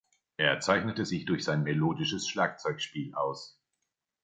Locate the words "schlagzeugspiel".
2.27-3.13